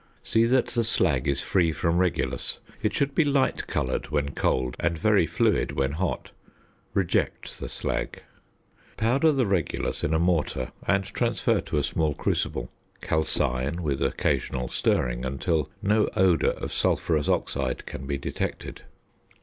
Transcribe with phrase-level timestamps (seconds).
[0.23, 2.57] See that the slag is free from regulus.
[2.81, 6.31] It should be light coloured when cold and very fluid when hot.
[6.95, 8.23] Reject the slag.
[8.97, 12.71] Powder the regulus in a mortar and transfer to a small crucible.
[13.01, 18.81] Calcine, with occasional stirring, until no odour of sulphurous oxide can be detected.